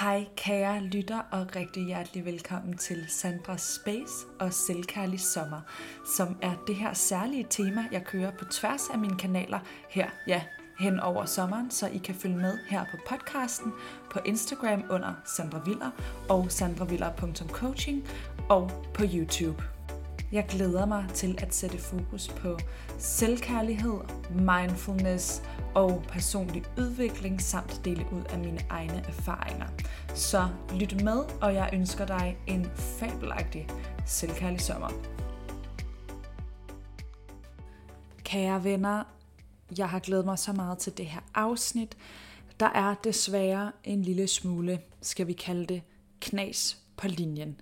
[0.00, 5.60] Hej kære lytter og rigtig hjertelig velkommen til Sandra Space og Selvkærlig Sommer,
[6.16, 9.58] som er det her særlige tema, jeg kører på tværs af mine kanaler
[9.90, 10.42] her, ja,
[10.78, 13.72] hen over sommeren, så I kan følge med her på podcasten,
[14.10, 15.90] på Instagram under Sandra Viller
[16.28, 18.08] og sandraviller.coaching
[18.48, 19.62] og på YouTube.
[20.32, 22.58] Jeg glæder mig til at sætte fokus på
[22.98, 25.42] selvkærlighed, mindfulness
[25.74, 29.66] og personlig udvikling samt dele ud af mine egne erfaringer.
[30.14, 33.68] Så lyt med, og jeg ønsker dig en fabelagtig
[34.06, 34.88] selvkærlig sommer.
[38.24, 39.04] Kære venner,
[39.78, 41.96] jeg har glædet mig så meget til det her afsnit.
[42.60, 45.82] Der er desværre en lille smule, skal vi kalde det,
[46.20, 47.60] knas på linjen.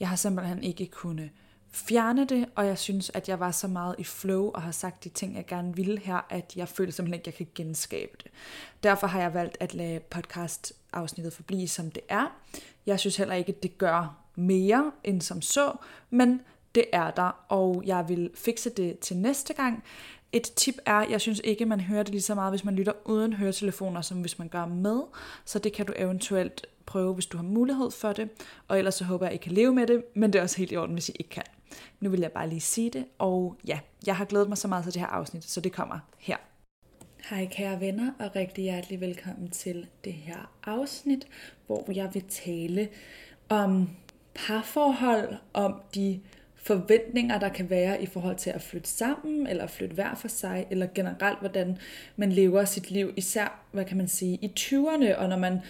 [0.00, 1.30] Jeg har simpelthen ikke kunnet
[1.72, 5.04] fjerne det, og jeg synes, at jeg var så meget i flow og har sagt
[5.04, 8.12] de ting, jeg gerne ville her, at jeg føler simpelthen ikke, at jeg kan genskabe
[8.22, 8.30] det.
[8.82, 12.36] Derfor har jeg valgt at lade podcast-afsnittet forblive, som det er.
[12.86, 15.76] Jeg synes heller ikke, at det gør mere end som så,
[16.10, 16.40] men
[16.74, 19.84] det er der, og jeg vil fikse det til næste gang.
[20.32, 22.92] Et tip er, jeg synes ikke, man hører det lige så meget, hvis man lytter
[23.04, 25.00] uden høretelefoner, som hvis man gør med.
[25.44, 28.28] Så det kan du eventuelt prøve, hvis du har mulighed for det.
[28.68, 30.56] Og ellers så håber jeg, at I kan leve med det, men det er også
[30.56, 31.42] helt i orden, hvis I ikke kan.
[32.00, 34.84] Nu vil jeg bare lige sige det, og ja, jeg har glædet mig så meget
[34.84, 36.36] til det her afsnit, så det kommer her.
[37.30, 41.26] Hej kære venner, og rigtig hjertelig velkommen til det her afsnit,
[41.66, 42.88] hvor jeg vil tale
[43.48, 43.90] om
[44.34, 46.20] parforhold, om de
[46.54, 50.66] forventninger, der kan være i forhold til at flytte sammen, eller flytte hver for sig,
[50.70, 51.78] eller generelt, hvordan
[52.16, 55.60] man lever sit liv, især, hvad kan man sige, i 20'erne, og når man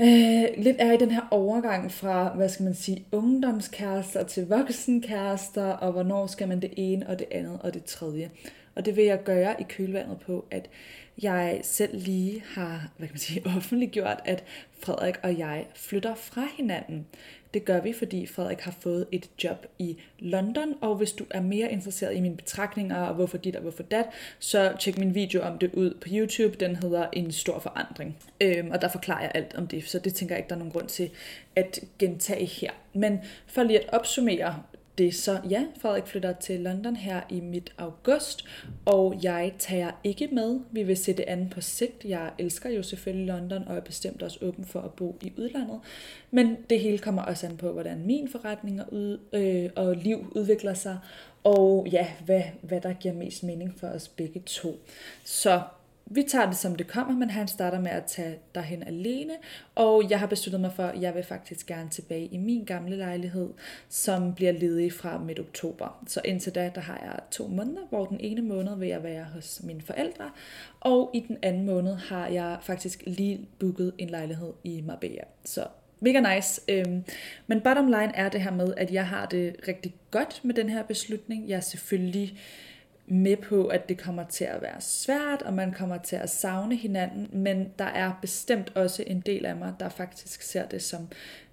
[0.00, 5.64] øh, lidt er i den her overgang fra, hvad skal man sige, ungdomskærester til voksenkærester,
[5.64, 8.30] og hvornår skal man det ene og det andet og det tredje.
[8.74, 10.68] Og det vil jeg gøre i kølvandet på, at
[11.22, 14.44] jeg selv lige har, hvad kan man sige, offentliggjort, at
[14.80, 17.06] Frederik og jeg flytter fra hinanden.
[17.54, 21.40] Det gør vi, fordi Frederik har fået et job i London, og hvis du er
[21.40, 24.06] mere interesseret i mine betragtninger og hvorfor dit og hvorfor dat,
[24.38, 26.56] så tjek min video om det ud på YouTube.
[26.60, 30.14] Den hedder En stor forandring, øhm, og der forklarer jeg alt om det, så det
[30.14, 31.10] tænker jeg ikke, der er nogen grund til
[31.56, 32.70] at gentage her.
[32.92, 34.62] Men for lige at opsummere
[34.98, 38.44] det så, ja, Frederik flytter til London her i midt august,
[38.84, 40.60] og jeg tager ikke med.
[40.70, 42.04] Vi vil se det andet på sigt.
[42.04, 45.80] Jeg elsker jo selvfølgelig London, og er bestemt også åben for at bo i udlandet.
[46.30, 50.32] Men det hele kommer også an på, hvordan min forretning og, ud, øh, og liv
[50.34, 50.98] udvikler sig,
[51.44, 54.80] og ja, hvad, hvad der giver mest mening for os begge to.
[55.24, 55.62] Så
[56.06, 59.32] vi tager det som det kommer, men han starter med at tage derhen alene,
[59.74, 62.96] og jeg har besluttet mig for, at jeg vil faktisk gerne tilbage i min gamle
[62.96, 63.50] lejlighed,
[63.88, 66.04] som bliver ledig fra midt oktober.
[66.06, 69.24] Så indtil da, der har jeg to måneder, hvor den ene måned vil jeg være
[69.24, 70.30] hos mine forældre,
[70.80, 75.22] og i den anden måned har jeg faktisk lige booket en lejlighed i Marbella.
[75.44, 75.66] Så
[76.00, 76.60] mega nice.
[76.68, 77.04] Øhm,
[77.46, 80.68] men bottom line er det her med, at jeg har det rigtig godt med den
[80.68, 81.48] her beslutning.
[81.48, 82.38] Jeg er selvfølgelig
[83.06, 86.76] med på, at det kommer til at være svært, og man kommer til at savne
[86.76, 91.08] hinanden, men der er bestemt også en del af mig, der faktisk ser det som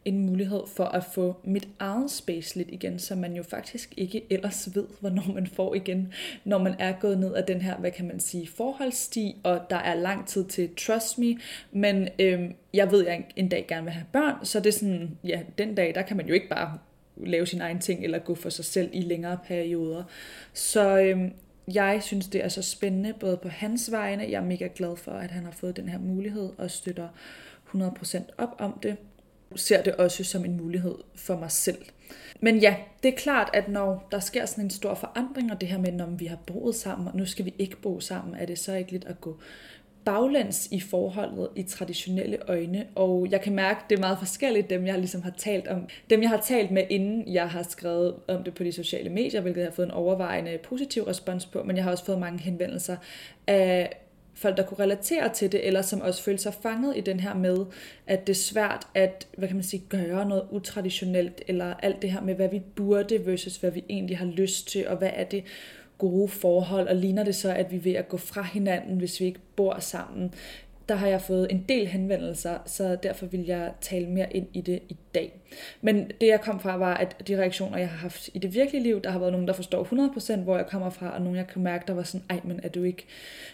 [0.06, 4.26] en mulighed for at få mit eget space lidt igen, som man jo faktisk ikke
[4.30, 6.14] ellers ved, hvornår man får igen,
[6.44, 9.76] når man er gået ned af den her, hvad kan man sige, forholdssti, og der
[9.76, 11.38] er lang tid til trust me,
[11.72, 14.80] men øhm, jeg ved, at jeg en dag gerne vil have børn, så det er
[14.80, 16.78] sådan, ja, den dag, der kan man jo ikke bare
[17.18, 20.04] lave sin egen ting, eller gå for sig selv i længere perioder.
[20.54, 21.34] Så øhm,
[21.74, 25.12] jeg synes, det er så spændende, både på hans vegne, jeg er mega glad for,
[25.12, 27.08] at han har fået den her mulighed, og støtter
[27.76, 28.98] 100% op om det.
[29.56, 31.78] Ser det også som en mulighed for mig selv.
[32.40, 35.70] Men ja, det er klart, at når der sker sådan en stor forandring, og det
[35.70, 38.46] her med, når vi har boet sammen, og nu skal vi ikke bo sammen, er
[38.46, 39.40] det så ikke lidt at gå
[40.06, 44.70] baglæns i forholdet i traditionelle øjne, og jeg kan mærke, at det er meget forskelligt,
[44.70, 45.88] dem jeg ligesom har talt om.
[46.10, 49.42] Dem jeg har talt med, inden jeg har skrevet om det på de sociale medier,
[49.42, 52.40] hvilket jeg har fået en overvejende positiv respons på, men jeg har også fået mange
[52.40, 52.96] henvendelser
[53.48, 53.98] af
[54.34, 57.34] folk, der kunne relatere til det, eller som også følte sig fanget i den her
[57.34, 57.66] med,
[58.08, 62.12] at det er svært at, hvad kan man sige, gøre noget utraditionelt, eller alt det
[62.12, 65.24] her med, hvad vi burde versus hvad vi egentlig har lyst til, og hvad er
[65.24, 65.44] det
[66.02, 69.20] gode forhold, og ligner det så, at vi er ved at gå fra hinanden, hvis
[69.20, 70.34] vi ikke bor sammen.
[70.90, 74.62] Der har jeg fået en del henvendelser, så derfor vil jeg tale mere ind i
[74.62, 75.40] det i dag.
[75.82, 78.84] Men det jeg kom fra var, at de reaktioner, jeg har haft i det virkelige
[78.84, 81.48] liv, der har været nogen, der forstår 100% hvor jeg kommer fra, og nogen, jeg
[81.48, 83.06] kan mærke, der var sådan, ej, men er du ikke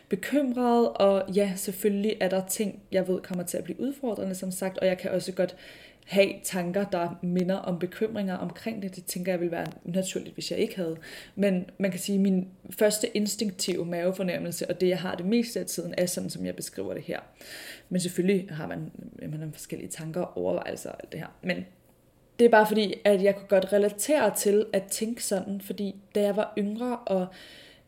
[0.10, 0.90] bekymret?
[0.90, 4.78] Og ja, selvfølgelig er der ting, jeg ved kommer til at blive udfordrende, som sagt,
[4.78, 5.56] og jeg kan også godt
[6.08, 8.96] have tanker, der minder om bekymringer omkring det.
[8.96, 10.98] Det tænker jeg ville være naturligt, hvis jeg ikke havde.
[11.36, 15.60] Men man kan sige, at min første instinktive mavefornemmelse, og det jeg har det meste
[15.60, 17.20] af tiden, er sådan, som jeg beskriver det her.
[17.90, 21.38] Men selvfølgelig har man, man har forskellige tanker og overvejelser og alt det her.
[21.42, 21.66] Men
[22.40, 26.22] det er bare fordi, at jeg kunne godt relatere til at tænke sådan, fordi da
[26.22, 27.28] jeg var yngre, og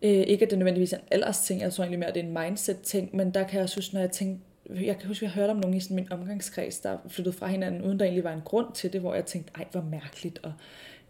[0.02, 2.24] øh, ikke at det nødvendigvis er en alders ting, jeg tror egentlig mere, at det
[2.24, 4.44] er en mindset ting, men der kan jeg synes, når jeg tænkte,
[4.76, 7.48] jeg kan huske, at jeg hørte om nogen i sådan min omgangskreds, der flyttede fra
[7.48, 10.40] hinanden, uden der egentlig var en grund til det, hvor jeg tænkte, ej, hvor mærkeligt,
[10.44, 10.54] og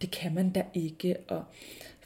[0.02, 1.44] det kan man da ikke, og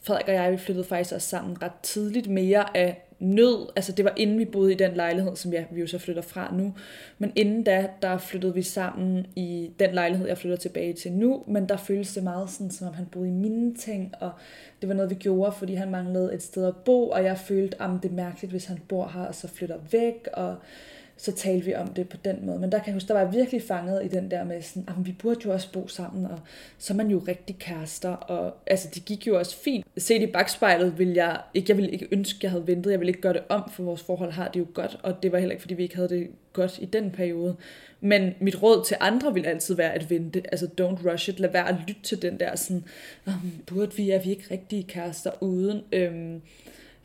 [0.05, 3.69] Frederik og jeg, vi flyttede faktisk også sammen ret tidligt, mere af nød.
[3.75, 6.21] Altså det var inden vi boede i den lejlighed, som jeg, vi jo så flytter
[6.21, 6.73] fra nu.
[7.17, 11.43] Men inden da, der flyttede vi sammen i den lejlighed, jeg flytter tilbage til nu.
[11.47, 14.31] Men der føltes det meget sådan, som om han boede i mine ting, og
[14.81, 17.81] det var noget, vi gjorde, fordi han manglede et sted at bo, og jeg følte,
[17.81, 20.55] at det er mærkeligt, hvis han bor her, og så flytter væk, og
[21.23, 22.59] så talte vi om det på den måde.
[22.59, 24.83] Men der kan jeg huske, der var jeg virkelig fanget i den der med sådan,
[24.87, 26.39] ah, at vi burde jo også bo sammen, og
[26.77, 29.85] så er man jo rigtig kærester, og altså, det gik jo også fint.
[29.97, 32.99] Set i bagspejlet vil jeg ikke, jeg ville ikke ønske, at jeg havde ventet, jeg
[32.99, 35.37] ville ikke gøre det om, for vores forhold har det jo godt, og det var
[35.37, 37.55] heller ikke, fordi vi ikke havde det godt i den periode.
[38.01, 40.41] Men mit råd til andre vil altid være at vente.
[40.51, 41.39] Altså, don't rush it.
[41.39, 42.83] Lad være at lytte til den der sådan,
[43.25, 43.33] ah,
[43.65, 45.81] burde vi, er vi ikke rigtige kærester uden?
[45.91, 46.41] Øhm,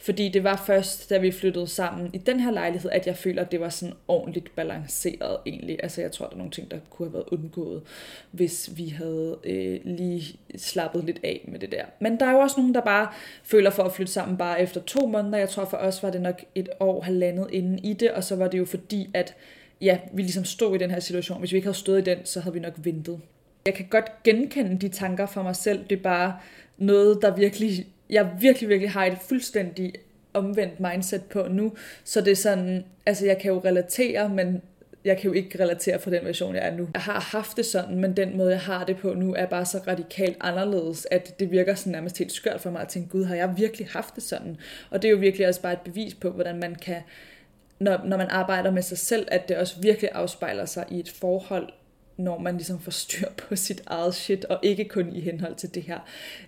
[0.01, 3.43] fordi det var først, da vi flyttede sammen i den her lejlighed, at jeg føler,
[3.43, 5.79] at det var sådan ordentligt balanceret egentlig.
[5.83, 7.83] Altså jeg tror, der er nogle ting, der kunne have været undgået,
[8.31, 11.85] hvis vi havde øh, lige slappet lidt af med det der.
[12.01, 13.09] Men der er jo også nogen, der bare
[13.43, 15.39] føler for at flytte sammen bare efter to måneder.
[15.39, 18.37] Jeg tror for os var det nok et år, halvandet inden i det, og så
[18.37, 19.35] var det jo fordi, at
[19.81, 21.39] ja, vi ligesom stod i den her situation.
[21.39, 23.21] Hvis vi ikke havde stået i den, så havde vi nok ventet.
[23.67, 25.85] Jeg kan godt genkende de tanker for mig selv.
[25.91, 26.37] Det er bare
[26.79, 29.93] noget, der virkelig jeg virkelig, virkelig har et fuldstændig
[30.35, 31.73] omvendt mindset på nu.
[32.05, 34.63] Så det er sådan, altså jeg kan jo relatere, men
[35.05, 36.89] jeg kan jo ikke relatere fra den version, jeg er nu.
[36.95, 39.67] Jeg har haft det sådan, men den måde, jeg har det på nu, er bare
[39.67, 43.25] så radikalt anderledes, at det virker sådan nærmest helt skørt for mig at tænke, gud,
[43.25, 44.57] har jeg virkelig haft det sådan?
[44.91, 47.03] Og det er jo virkelig også bare et bevis på, hvordan man kan,
[47.79, 51.09] når, når man arbejder med sig selv, at det også virkelig afspejler sig i et
[51.11, 51.69] forhold,
[52.19, 55.75] når man ligesom får styr på sit eget shit, og ikke kun i henhold til
[55.75, 55.99] det her.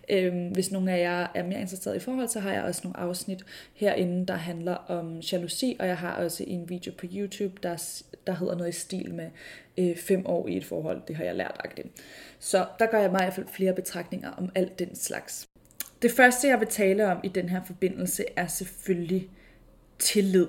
[0.08, 2.96] Øhm, hvis nogle af jer er mere interesseret i forhold, så har jeg også nogle
[2.96, 3.44] afsnit
[3.74, 8.32] herinde, der handler om jalousi, og jeg har også en video på YouTube, der, der
[8.32, 9.30] hedder noget i stil med
[9.78, 11.02] øh, fem år i et forhold.
[11.08, 11.88] Det har jeg lært agtigt.
[12.38, 15.48] Så der gør jeg mig i hvert fald flere betragtninger om alt den slags.
[16.02, 19.28] Det første, jeg vil tale om i den her forbindelse, er selvfølgelig
[19.98, 20.48] tillid.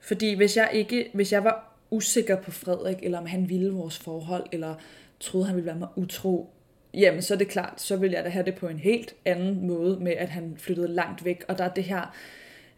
[0.00, 3.98] Fordi hvis jeg ikke, hvis jeg var usikker på Frederik, eller om han ville vores
[3.98, 4.74] forhold, eller
[5.20, 6.50] troede, han ville være mig utro,
[6.94, 9.66] jamen så er det klart, så vil jeg da have det på en helt anden
[9.66, 11.44] måde med, at han flyttede langt væk.
[11.48, 12.14] Og der er det her,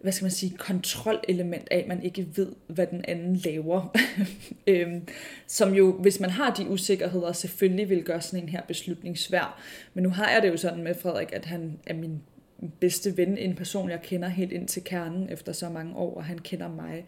[0.00, 3.96] hvad skal man sige, kontrolelement af, at man ikke ved, hvad den anden laver.
[4.66, 5.08] øhm,
[5.46, 9.62] som jo, hvis man har de usikkerheder, selvfølgelig vil gøre sådan en her beslutning svær.
[9.94, 12.22] Men nu har jeg det jo sådan med Frederik, at han er min
[12.70, 16.24] bedste ven, en person, jeg kender helt ind til kernen efter så mange år, og
[16.24, 17.04] han kender mig,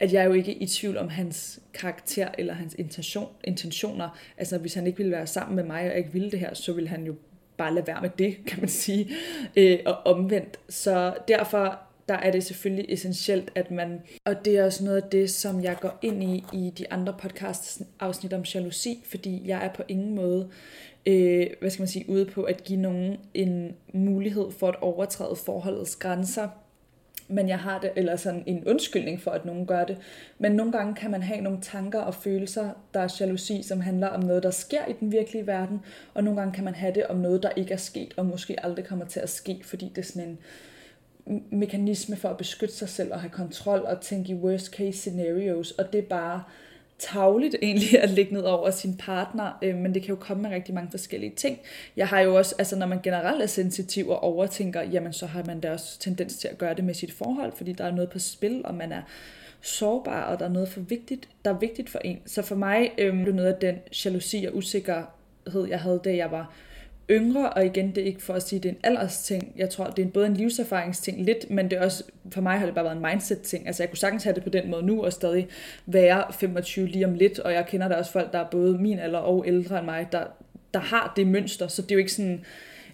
[0.00, 4.18] at jeg er jo ikke i tvivl om hans karakter eller hans intention, intentioner.
[4.38, 6.72] Altså hvis han ikke ville være sammen med mig, og ikke ville det her, så
[6.72, 7.14] ville han jo
[7.56, 9.08] bare lade være med det, kan man sige,
[9.56, 10.58] øh, og omvendt.
[10.68, 15.08] Så derfor der er det selvfølgelig essentielt, at man, og det er også noget af
[15.10, 19.64] det, som jeg går ind i i de andre podcast afsnit om jalousi, fordi jeg
[19.64, 20.48] er på ingen måde
[21.06, 25.36] øh, hvad skal man sige, ude på at give nogen en mulighed for at overtræde
[25.36, 26.48] forholdets grænser.
[27.30, 29.98] Men jeg har det, eller sådan en undskyldning for, at nogen gør det.
[30.38, 34.06] Men nogle gange kan man have nogle tanker og følelser, der er jalousi, som handler
[34.06, 35.80] om noget, der sker i den virkelige verden.
[36.14, 38.64] Og nogle gange kan man have det om noget, der ikke er sket, og måske
[38.64, 40.38] aldrig kommer til at ske, fordi det er sådan en
[41.50, 45.70] mekanisme for at beskytte sig selv og have kontrol og tænke i worst case scenarios.
[45.70, 46.42] Og det er bare
[46.98, 50.50] tavligt egentlig at ligge ned over sin partner, øh, men det kan jo komme med
[50.50, 51.58] rigtig mange forskellige ting.
[51.96, 55.44] Jeg har jo også, altså når man generelt er sensitiv og overtænker, jamen så har
[55.44, 58.10] man da også tendens til at gøre det med sit forhold, fordi der er noget
[58.10, 59.02] på spil, og man er
[59.60, 62.18] sårbar, og der er noget for vigtigt, der er vigtigt for en.
[62.26, 66.30] Så for mig øh, blev noget af den jalousi og usikkerhed, jeg havde, da jeg
[66.30, 66.52] var
[67.10, 69.52] yngre, og igen, det er ikke for at sige, at det er en aldersting.
[69.56, 72.66] Jeg tror, det er både en livserfaringsting lidt, men det er også, for mig har
[72.66, 73.66] det bare været en mindset-ting.
[73.66, 75.48] Altså, jeg kunne sagtens have det på den måde nu, og stadig
[75.86, 78.98] være 25 lige om lidt, og jeg kender der også folk, der er både min
[78.98, 80.24] alder og ældre end mig, der,
[80.74, 82.44] der har det mønster, så det er jo ikke sådan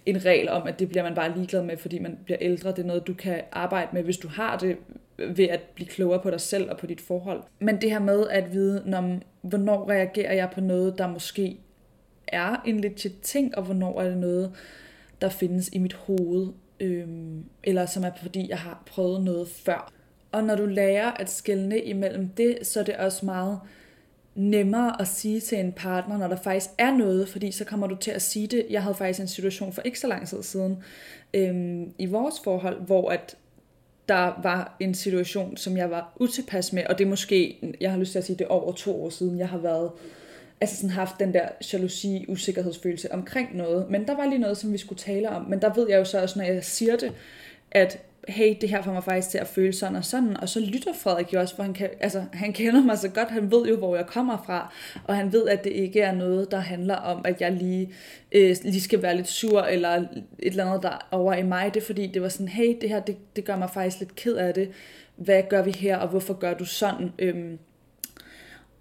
[0.05, 2.69] en regel om, at det bliver man bare ligeglad med, fordi man bliver ældre.
[2.69, 4.77] Det er noget, du kan arbejde med, hvis du har det,
[5.17, 7.43] ved at blive klogere på dig selv og på dit forhold.
[7.59, 11.57] Men det her med at vide, når, hvornår reagerer jeg på noget, der måske
[12.27, 14.51] er en legit ting, og hvornår er det noget,
[15.21, 16.47] der findes i mit hoved,
[16.79, 19.91] øhm, eller som er fordi, jeg har prøvet noget før.
[20.31, 23.59] Og når du lærer at skelne imellem det, så er det også meget
[24.35, 27.95] nemmere at sige til en partner, når der faktisk er noget, fordi så kommer du
[27.95, 28.65] til at sige det.
[28.69, 30.77] Jeg havde faktisk en situation for ikke så lang tid siden
[31.33, 33.37] øhm, i vores forhold, hvor at
[34.09, 37.99] der var en situation, som jeg var utilpas med, og det er måske, jeg har
[37.99, 39.91] lyst til at sige, det er over to år siden, jeg har været,
[40.61, 44.73] altså sådan haft den der jalousi, usikkerhedsfølelse omkring noget, men der var lige noget, som
[44.73, 47.11] vi skulle tale om, men der ved jeg jo så også, når jeg siger det,
[47.71, 50.59] at hey, det her får mig faktisk til at føle sådan og sådan, og så
[50.59, 53.65] lytter Frederik jo også, for han, kan, altså, han kender mig så godt, han ved
[53.65, 56.95] jo, hvor jeg kommer fra, og han ved, at det ikke er noget, der handler
[56.95, 57.89] om, at jeg lige,
[58.31, 60.07] øh, lige skal være lidt sur, eller et
[60.39, 62.99] eller andet der over i mig, det er fordi, det var sådan, hey, det her,
[62.99, 64.71] det, det gør mig faktisk lidt ked af det,
[65.15, 67.11] hvad gør vi her, og hvorfor gør du sådan?
[67.19, 67.59] Øhm,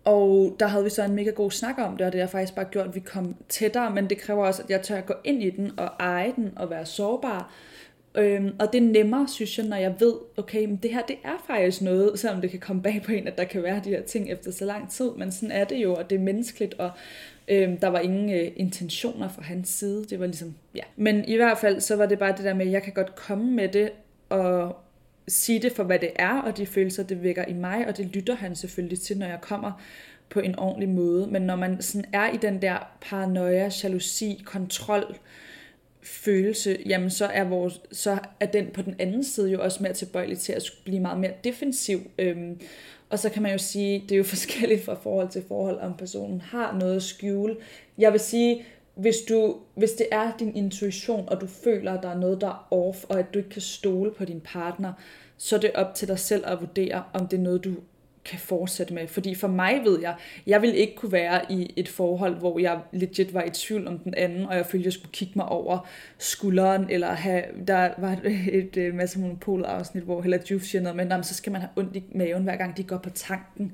[0.05, 2.55] og der havde vi så en mega god snak om det, og det har faktisk
[2.55, 5.15] bare gjort, at vi kom tættere, men det kræver også, at jeg tør at gå
[5.25, 7.53] ind i den og eje den og være sårbar,
[8.19, 11.17] Øhm, og det er nemmere, synes jeg, når jeg ved, okay, men det her, det
[11.25, 13.91] er faktisk noget, selvom det kan komme bag på en, at der kan være de
[13.91, 16.75] her ting efter så lang tid, men sådan er det jo, og det er menneskeligt,
[16.75, 16.91] og
[17.49, 20.83] øhm, der var ingen øh, intentioner fra hans side, det var ligesom, ja.
[20.97, 23.17] Men i hvert fald, så var det bare det der med, at jeg kan godt
[23.17, 23.91] komme med det,
[24.29, 24.77] og
[25.29, 28.07] sige det for, hvad det er, og de følelser, det vækker i mig, og det
[28.07, 29.73] lytter han selvfølgelig til, når jeg kommer
[30.29, 31.27] på en ordentlig måde.
[31.27, 35.17] Men når man sådan er i den der paranoia, jalousi, kontrol,
[36.03, 39.93] følelse, jamen så er, vores, så er den på den anden side jo også mere
[39.93, 42.01] tilbøjelig til at blive meget mere defensiv.
[42.19, 42.61] Øhm,
[43.11, 45.97] og så kan man jo sige, det er jo forskelligt fra forhold til forhold, om
[45.97, 47.57] personen har noget at skjule.
[47.99, 48.65] Jeg vil sige,
[48.95, 52.49] hvis, du, hvis det er din intuition, og du føler, at der er noget, der
[52.49, 54.93] er off, og at du ikke kan stole på din partner,
[55.37, 57.75] så er det op til dig selv at vurdere, om det er noget, du
[58.25, 59.09] kan fortsætte med.
[59.09, 60.15] Fordi for mig ved jeg,
[60.47, 63.99] jeg vil ikke kunne være i et forhold, hvor jeg legit var i tvivl om
[63.99, 68.21] den anden, og jeg følte, jeg skulle kigge mig over skulderen, eller have, der var
[68.25, 71.71] et, et, masse monopolafsnit, hvor heller Juf siger noget, men jamen, så skal man have
[71.77, 73.73] ondt i maven, hver gang de går på tanken.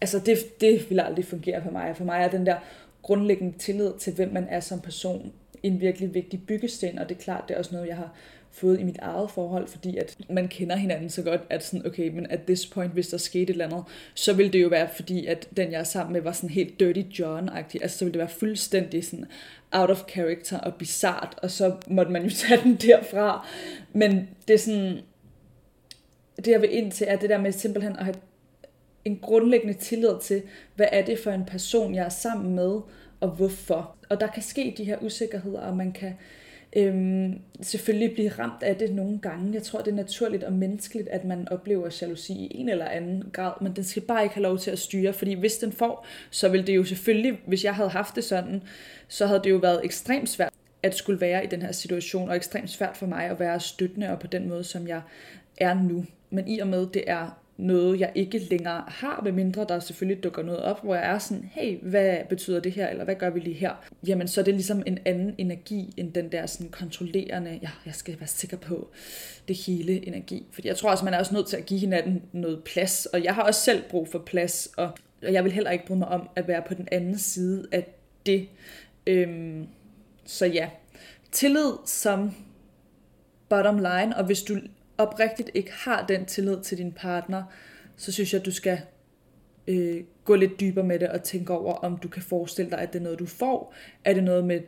[0.00, 1.96] Altså det, det vil aldrig fungere for mig.
[1.96, 2.56] For mig er den der
[3.02, 7.20] grundlæggende tillid til, hvem man er som person, en virkelig vigtig byggesten, og det er
[7.20, 8.14] klart, det er også noget, jeg har
[8.50, 12.08] fået i mit eget forhold, fordi at man kender hinanden så godt, at sådan, okay,
[12.08, 14.88] men at this point, hvis der skete et eller andet, så ville det jo være,
[14.96, 17.82] fordi at den, jeg er sammen med, var sådan helt Dirty John-agtig.
[17.82, 19.26] Altså, så ville det være fuldstændig sådan
[19.72, 23.46] out of character og bizart, og så måtte man jo tage den derfra.
[23.92, 24.98] Men det er sådan,
[26.36, 28.16] det jeg vil ind til, er det der med simpelthen at have
[29.10, 30.42] en grundlæggende tillid til,
[30.76, 32.80] hvad er det for en person, jeg er sammen med,
[33.20, 33.96] og hvorfor.
[34.08, 36.14] Og der kan ske de her usikkerheder, og man kan
[36.76, 39.54] øhm, selvfølgelig blive ramt af det nogle gange.
[39.54, 43.24] Jeg tror, det er naturligt og menneskeligt, at man oplever jalousi i en eller anden
[43.32, 46.06] grad, men den skal bare ikke have lov til at styre, fordi hvis den får,
[46.30, 48.62] så ville det jo selvfølgelig, hvis jeg havde haft det sådan,
[49.08, 52.36] så havde det jo været ekstremt svært at skulle være i den her situation, og
[52.36, 55.00] ekstremt svært for mig at være støttende og på den måde, som jeg
[55.56, 56.04] er nu.
[56.30, 60.42] Men i og med, det er noget, jeg ikke længere har, medmindre der selvfølgelig dukker
[60.42, 63.40] noget op, hvor jeg er sådan, hey, hvad betyder det her, eller hvad gør vi
[63.40, 63.72] lige her?
[64.06, 67.94] Jamen, så er det ligesom en anden energi, end den der sådan kontrollerende, ja, jeg
[67.94, 68.90] skal være sikker på
[69.48, 70.46] det hele energi.
[70.52, 73.24] Fordi jeg tror også, man er også nødt til at give hinanden noget plads, og
[73.24, 74.90] jeg har også selv brug for plads, og
[75.22, 77.86] jeg vil heller ikke bryde mig om at være på den anden side af
[78.26, 78.48] det.
[79.06, 79.66] Øhm,
[80.24, 80.68] så ja,
[81.32, 82.34] tillid som
[83.48, 84.58] bottom line, og hvis du
[84.98, 87.42] oprigtigt ikke har den tillid til din partner,
[87.96, 88.80] så synes jeg, at du skal
[89.68, 92.92] øh, gå lidt dybere med det og tænke over, om du kan forestille dig, at
[92.92, 93.74] det er noget, du får.
[94.04, 94.60] Er det noget med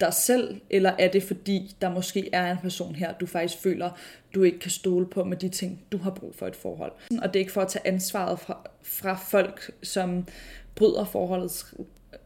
[0.00, 3.90] dig selv, eller er det fordi, der måske er en person her, du faktisk føler,
[4.34, 6.92] du ikke kan stole på med de ting, du har brug for et forhold.
[7.22, 10.26] Og det er ikke for at tage ansvaret fra, fra folk, som
[10.74, 11.74] bryder forholdets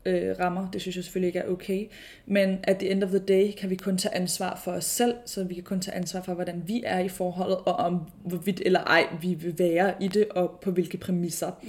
[0.05, 0.71] øh, rammer.
[0.71, 1.87] Det synes jeg selvfølgelig ikke er okay.
[2.27, 5.15] Men at the end of the day kan vi kun tage ansvar for os selv,
[5.25, 8.63] så vi kan kun tage ansvar for, hvordan vi er i forholdet, og om hvorvidt
[8.65, 11.51] eller ej vi vil være i det, og på hvilke præmisser.
[11.63, 11.69] Mm.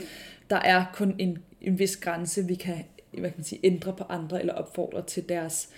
[0.50, 2.76] Der er kun en, en vis grænse, vi kan,
[3.12, 5.70] hvad kan man sige, ændre på andre, eller opfordre til deres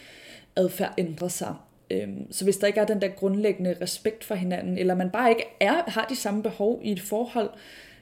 [0.56, 1.56] adfærd ændre sig.
[1.91, 5.29] Øhm, så hvis der ikke er den der grundlæggende respekt for hinanden, eller man bare
[5.29, 7.50] ikke er, har de samme behov i et forhold,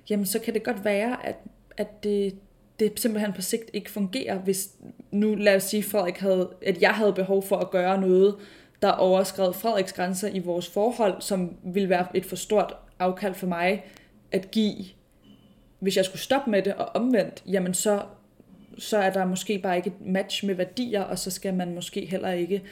[0.09, 1.35] jamen så kan det godt være, at,
[1.77, 2.35] at det,
[2.79, 4.69] det simpelthen på sigt ikke fungerer, hvis
[5.11, 8.35] nu lad os sige, Frederik havde, at jeg havde behov for at gøre noget,
[8.81, 13.47] der overskred Frederiks grænser i vores forhold, som ville være et for stort afkald for
[13.47, 13.83] mig
[14.31, 14.85] at give,
[15.79, 18.01] hvis jeg skulle stoppe med det og omvendt, jamen så,
[18.77, 22.05] så er der måske bare ikke et match med værdier, og så skal man måske
[22.05, 22.63] heller ikke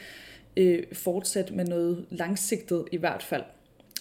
[0.56, 3.42] øh, fortsætte med noget langsigtet i hvert fald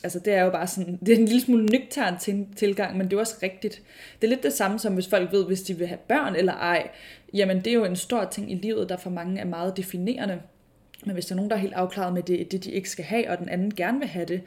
[0.04, 2.20] altså det er jo bare sådan, det er en lille smule nøgtern
[2.56, 3.82] tilgang, men det er også rigtigt.
[4.22, 6.54] Det er lidt det samme som hvis folk ved, hvis de vil have børn eller
[6.54, 6.90] ej,
[7.34, 10.42] jamen det er jo en stor ting i livet, der for mange er meget definerende.
[11.06, 13.06] Men hvis der er nogen, der er helt afklaret med det, det de ikke skal
[13.06, 14.42] have, og den anden gerne vil have det,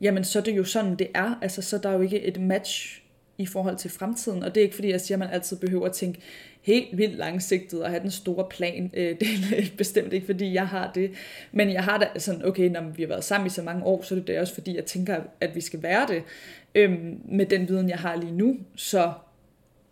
[0.00, 1.38] jamen så er det jo sådan, det er.
[1.42, 3.01] Altså så er der jo ikke et match
[3.38, 4.42] i forhold til fremtiden.
[4.42, 6.20] Og det er ikke fordi, jeg siger, at man altid behøver at tænke
[6.62, 8.90] helt vildt langsigtet og have den store plan.
[8.94, 11.10] Øh, det er bestemt ikke, fordi jeg har det.
[11.52, 14.02] Men jeg har da sådan, okay, når vi har været sammen i så mange år,
[14.02, 16.22] så er det da også, fordi jeg tænker, at vi skal være det.
[16.74, 18.56] Øhm, med den viden, jeg har lige nu.
[18.76, 19.12] Så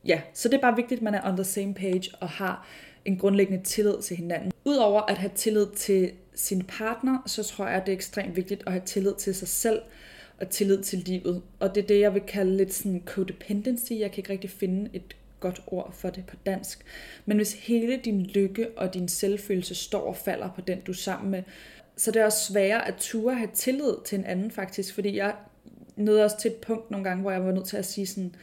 [0.06, 2.66] ja, så det er bare vigtigt, at man er on the same page og har
[3.04, 4.52] en grundlæggende tillid til hinanden.
[4.64, 8.62] Udover at have tillid til sin partner, så tror jeg, at det er ekstremt vigtigt
[8.66, 9.80] at have tillid til sig selv
[10.40, 11.42] og tillid til livet.
[11.61, 13.92] Og det er det, jeg vil kalde lidt sådan codependency.
[13.92, 16.85] Jeg kan ikke rigtig finde et godt ord for det på dansk.
[17.26, 20.97] Men hvis hele din lykke og din selvfølelse står og falder på den, du er
[20.97, 21.42] sammen med,
[21.97, 25.35] så det er også sværere at ture have tillid til en anden faktisk, fordi jeg
[25.97, 28.35] nåede også til et punkt nogle gange, hvor jeg var nødt til at sige sådan,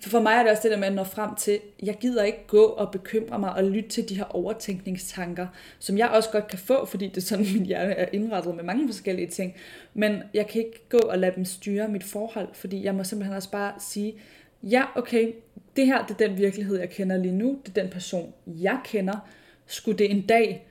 [0.00, 2.24] for for mig er det også det der med at nå frem til, jeg gider
[2.24, 5.46] ikke gå og bekymre mig og lytte til de her overtænkningstanker,
[5.78, 8.64] som jeg også godt kan få, fordi det er sådan, min hjerne er indrettet med
[8.64, 9.54] mange forskellige ting.
[9.94, 13.36] Men jeg kan ikke gå og lade dem styre mit forhold, fordi jeg må simpelthen
[13.36, 14.14] også bare sige,
[14.62, 15.32] ja, okay,
[15.76, 18.78] det her det er den virkelighed, jeg kender lige nu, det er den person, jeg
[18.84, 19.28] kender.
[19.66, 20.66] Skulle det en dag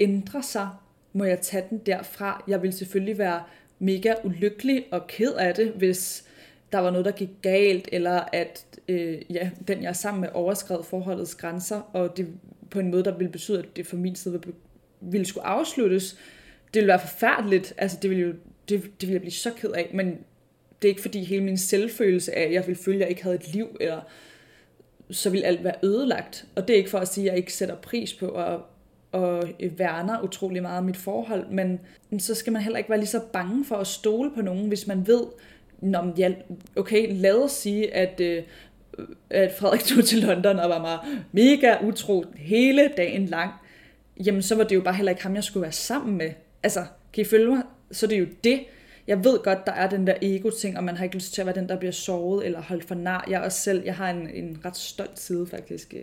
[0.00, 0.68] ændre sig,
[1.12, 2.44] må jeg tage den derfra.
[2.48, 3.42] Jeg vil selvfølgelig være
[3.78, 6.28] mega ulykkelig og ked af det, hvis
[6.74, 10.28] der var noget, der gik galt, eller at øh, ja, den, jeg er sammen med,
[10.32, 12.28] overskred forholdets grænser, og det
[12.70, 14.40] på en måde, der ville betyde, at det for min side
[15.00, 16.12] ville skulle afsluttes.
[16.66, 17.74] Det ville være forfærdeligt.
[17.78, 18.32] Altså, det ville jo
[18.68, 20.06] det, det ville jeg blive så ked af, men
[20.82, 23.22] det er ikke fordi hele min selvfølelse af, at jeg ville føle, at jeg ikke
[23.22, 24.00] havde et liv, eller
[25.10, 26.46] så ville alt være ødelagt.
[26.54, 28.60] Og det er ikke for at sige, at jeg ikke sætter pris på at,
[29.12, 31.80] og øh, værner utrolig meget om mit forhold, men
[32.18, 34.86] så skal man heller ikke være lige så bange for at stole på nogen, hvis
[34.86, 35.24] man ved,
[35.84, 36.32] Nå, ja,
[36.76, 38.42] okay, lad os sige, at, øh,
[39.30, 40.98] at Frederik tog til London og var mig
[41.32, 43.50] mega utro hele dagen lang.
[44.26, 46.30] Jamen, så var det jo bare heller ikke ham, jeg skulle være sammen med.
[46.62, 47.62] Altså, kan I følge mig?
[47.90, 48.60] Så det er jo det.
[49.06, 51.46] Jeg ved godt, der er den der ego-ting, og man har ikke lyst til at
[51.46, 53.26] være den, der bliver såret eller holdt for nar.
[53.30, 55.94] Jeg også selv, jeg har en, en ret stolt side faktisk.
[55.94, 56.02] Øh,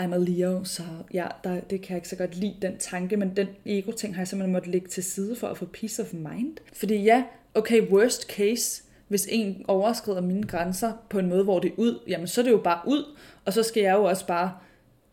[0.00, 0.82] I'm a Leo, så
[1.14, 4.20] ja, der, det kan jeg ikke så godt lide, den tanke, men den ego-ting har
[4.20, 6.56] jeg simpelthen måtte lægge til side for at få peace of mind.
[6.72, 11.70] Fordi ja, okay, worst case, hvis en overskrider mine grænser på en måde, hvor det
[11.70, 14.26] er ud, jamen så er det jo bare ud, og så skal jeg jo også
[14.26, 14.52] bare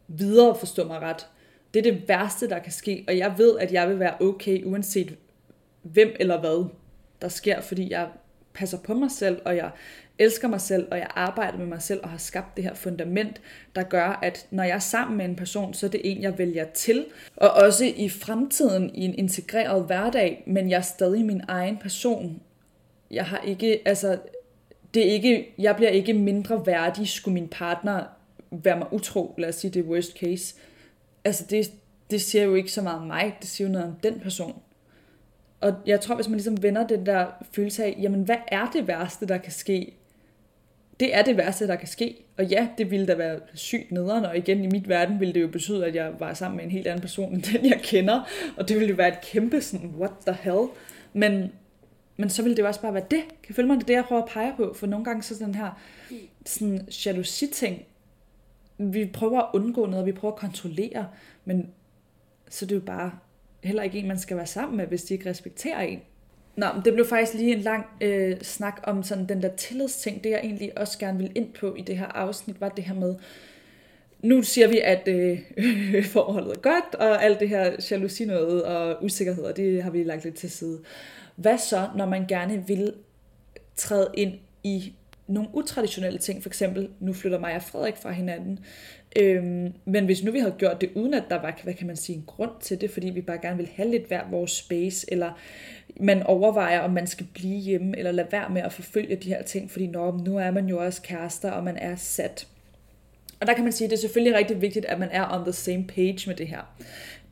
[0.07, 1.27] videre forstå mig ret.
[1.74, 4.63] Det er det værste, der kan ske, og jeg ved, at jeg vil være okay,
[4.65, 5.17] uanset
[5.82, 6.69] hvem eller hvad
[7.21, 8.08] der sker, fordi jeg
[8.54, 9.71] passer på mig selv, og jeg
[10.19, 13.41] elsker mig selv, og jeg arbejder med mig selv, og har skabt det her fundament,
[13.75, 16.38] der gør, at når jeg er sammen med en person, så er det en, jeg
[16.38, 17.06] vælger til.
[17.36, 22.41] Og også i fremtiden i en integreret hverdag, men jeg er stadig min egen person,
[23.12, 24.17] jeg har ikke, altså,
[24.93, 28.04] det er ikke, jeg bliver ikke mindre værdig, skulle min partner
[28.52, 30.56] være mig utro, lad os sige, det worst case.
[31.26, 31.71] Altså, det,
[32.12, 34.62] det siger jo ikke så meget om mig, det siger jo noget om den person.
[35.62, 38.88] Og jeg tror, hvis man ligesom vender den der følelse af, jamen, hvad er det
[38.88, 39.93] værste, der kan ske?
[41.00, 42.15] Det er det værste, der kan ske.
[42.38, 45.41] Og ja, det ville da være sygt nederen, og igen i mit verden ville det
[45.41, 48.21] jo betyde, at jeg var sammen med en helt anden person, end den jeg kender.
[48.58, 50.67] Og det ville jo være et kæmpe sådan, what the hell?
[51.13, 51.52] Men
[52.17, 53.24] men så vil det jo også bare være det.
[53.28, 53.76] Kan du følge mig?
[53.76, 54.74] Det er det, jeg prøver at pege på.
[54.74, 55.80] For nogle gange så sådan her
[56.45, 57.86] sådan jalousi-ting,
[58.78, 61.08] vi prøver at undgå noget, vi prøver at kontrollere,
[61.45, 61.69] men
[62.50, 63.12] så er det jo bare
[63.63, 66.00] heller ikke en, man skal være sammen med, hvis de ikke respekterer en.
[66.56, 70.24] Nå, men det blev faktisk lige en lang øh, snak om sådan den der tillidsting.
[70.24, 72.93] Det jeg egentlig også gerne vil ind på i det her afsnit, var det her
[72.93, 73.15] med,
[74.24, 75.39] nu siger vi, at øh,
[76.13, 80.24] forholdet er godt, og alt det her jalousi noget og usikkerhed, det har vi lagt
[80.24, 80.80] lidt til side.
[81.41, 82.93] Hvad så, når man gerne vil
[83.75, 84.93] træde ind i
[85.27, 88.60] nogle utraditionelle ting, for eksempel, nu flytter mig og Frederik fra hinanden,
[89.19, 91.95] øhm, men hvis nu vi havde gjort det, uden at der var, hvad kan man
[91.95, 95.08] sige, en grund til det, fordi vi bare gerne vil have lidt hver vores space,
[95.12, 95.39] eller
[95.99, 99.41] man overvejer, om man skal blive hjemme, eller lade være med at forfølge de her
[99.43, 102.47] ting, fordi når, nu er man jo også kærester, og man er sat.
[103.39, 105.43] Og der kan man sige, at det er selvfølgelig rigtig vigtigt, at man er on
[105.43, 106.75] the same page med det her.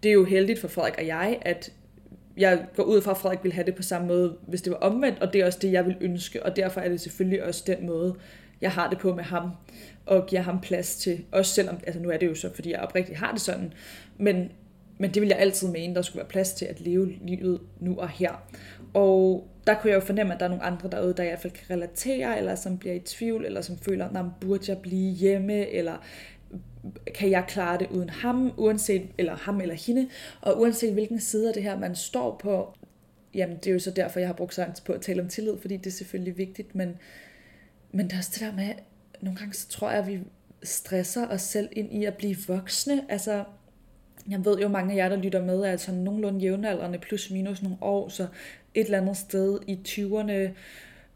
[0.04, 1.72] Det er jo heldigt for Frederik og jeg, at
[2.40, 4.78] jeg går ud fra, at Frederik vil have det på samme måde, hvis det var
[4.78, 7.64] omvendt, og det er også det, jeg vil ønske, og derfor er det selvfølgelig også
[7.68, 8.16] den måde,
[8.62, 9.50] jeg har det på med ham,
[10.06, 12.80] og giver ham plads til, også selvom, altså nu er det jo så, fordi jeg
[12.80, 13.74] oprigtigt har det sådan,
[14.18, 14.52] men,
[14.98, 18.00] men det vil jeg altid mene, der skulle være plads til at leve livet nu
[18.00, 18.32] og her.
[18.94, 21.40] Og der kunne jeg jo fornemme, at der er nogle andre derude, der i hvert
[21.40, 25.12] fald kan relatere, eller som bliver i tvivl, eller som føler, at burde jeg blive
[25.12, 26.06] hjemme, eller
[27.16, 30.10] kan jeg klare det uden ham, uanset, eller ham eller hende,
[30.42, 32.74] og uanset hvilken side af det her, man står på,
[33.34, 35.58] jamen det er jo så derfor, jeg har brugt så på at tale om tillid,
[35.62, 36.98] fordi det er selvfølgelig vigtigt, men,
[37.92, 38.74] men der er også det der med,
[39.22, 40.20] nogle gange så tror jeg, at vi
[40.64, 43.44] stresser os selv ind i at blive voksne, altså
[44.30, 47.64] jeg ved jo, mange af jer, der lytter med, er altså nogenlunde jævnaldrende, plus minus
[47.64, 48.28] nogle år, så
[48.74, 50.58] et eller andet sted i 20'erne,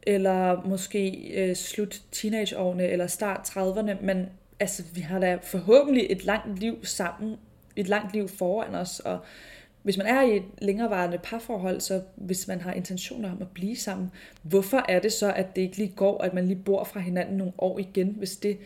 [0.04, 4.26] eller måske øh, slut teenageårene, eller start 30'erne, men
[4.64, 7.36] altså, vi har da forhåbentlig et langt liv sammen,
[7.76, 9.20] et langt liv foran os, og
[9.82, 13.76] hvis man er i et længerevarende parforhold, så hvis man har intentioner om at blive
[13.76, 14.12] sammen,
[14.44, 17.38] hvorfor er det så, at det ikke lige går, at man lige bor fra hinanden
[17.38, 18.58] nogle år igen, hvis det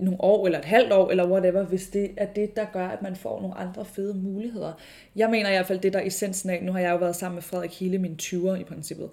[0.00, 3.02] nogle år, eller et halvt år, eller whatever, hvis det er det, der gør, at
[3.02, 4.72] man får nogle andre fede muligheder.
[5.16, 7.16] Jeg mener i hvert fald, det der er essensen af, nu har jeg jo været
[7.16, 9.10] sammen med Frederik hele mine 20'er i princippet,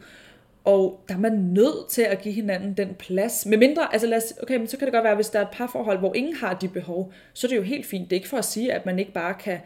[0.66, 3.46] og der er man nødt til at give hinanden den plads.
[3.46, 5.44] Med mindre, altså lad os, okay, men så kan det godt være, hvis der er
[5.44, 8.10] et parforhold, hvor ingen har de behov, så er det jo helt fint.
[8.10, 9.58] Det er ikke for at sige, at man ikke bare kan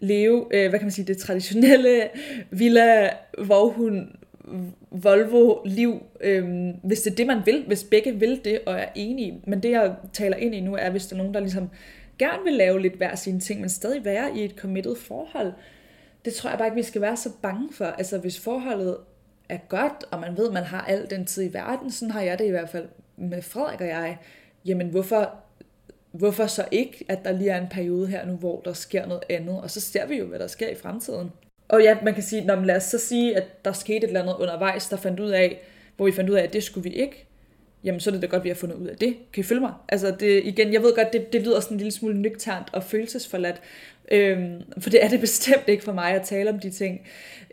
[0.00, 2.02] leve, øh, hvad kan man sige, det traditionelle
[2.50, 3.10] villa,
[3.44, 4.16] hvor hun
[4.90, 9.40] Volvo-liv, øh, hvis det er det, man vil, hvis begge vil det og er enige.
[9.46, 11.70] Men det, jeg taler ind i nu, er, hvis der er nogen, der ligesom
[12.18, 15.52] gerne vil lave lidt hver sine ting, men stadig være i et committed forhold.
[16.24, 17.84] Det tror jeg bare ikke, vi skal være så bange for.
[17.84, 18.96] Altså, hvis forholdet
[19.52, 22.20] er godt, og man ved, at man har al den tid i verden, sådan har
[22.20, 24.18] jeg det i hvert fald med Frederik og jeg,
[24.64, 25.30] jamen hvorfor,
[26.12, 29.22] hvorfor så ikke, at der lige er en periode her nu, hvor der sker noget
[29.30, 31.30] andet, og så ser vi jo, hvad der sker i fremtiden.
[31.68, 34.22] Og ja, man kan sige, når lad os så sige, at der skete et eller
[34.22, 35.60] andet undervejs, der fandt ud af,
[35.96, 37.26] hvor vi fandt ud af, at det skulle vi ikke,
[37.84, 39.16] jamen så er det da godt, at vi har fundet ud af det.
[39.32, 39.72] Kan I følge mig?
[39.88, 42.84] Altså det, igen, jeg ved godt, det, det lyder sådan en lille smule nøgternt og
[42.84, 43.60] følelsesforladt,
[44.12, 47.00] øhm, for det er det bestemt ikke for mig at tale om de ting.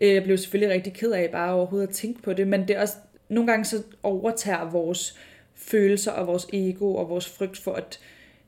[0.02, 2.76] Øh, jeg blev selvfølgelig rigtig ked af bare overhovedet at tænke på det, men det
[2.76, 2.96] er også,
[3.30, 5.18] nogle gange så overtager vores
[5.56, 8.00] følelser og vores ego og vores frygt for at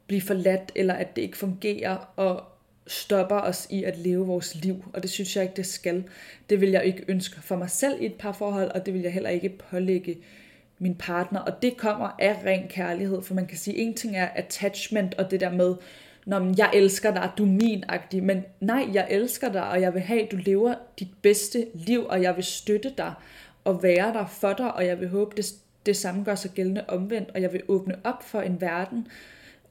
[0.08, 2.43] blive forladt, eller at det ikke fungerer, og
[2.88, 6.04] stopper os i at leve vores liv, og det synes jeg ikke, det skal.
[6.50, 9.02] Det vil jeg ikke ønske for mig selv i et par forhold, og det vil
[9.02, 10.17] jeg heller ikke pålægge
[10.80, 14.28] min partner, og det kommer af ren kærlighed, for man kan sige, en ting er
[14.36, 15.76] attachment, og det der med,
[16.25, 20.01] når jeg elsker dig, du er min-agtig, men nej, jeg elsker dig, og jeg vil
[20.01, 23.13] have, at du lever dit bedste liv, og jeg vil støtte dig,
[23.63, 25.45] og være der for dig, og jeg vil håbe, det,
[25.86, 29.07] det samme gør sig gældende omvendt, og jeg vil åbne op for en verden,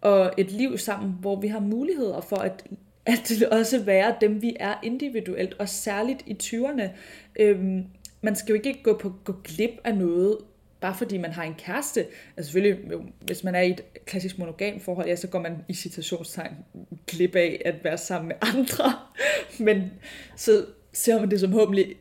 [0.00, 2.64] og et liv sammen, hvor vi har muligheder for at
[3.06, 6.88] at også være dem, vi er individuelt, og særligt i 20'erne.
[7.40, 7.84] Øhm,
[8.22, 10.38] man skal jo ikke gå, på, gå glip af noget,
[10.80, 12.06] bare fordi man har en kæreste.
[12.36, 15.74] Altså selvfølgelig, hvis man er i et klassisk monogam forhold, ja, så går man i
[15.74, 16.52] citationstegn
[17.06, 18.92] glip af at være sammen med andre.
[19.66, 19.90] Men
[20.36, 21.96] så ser man det som forhåbentlig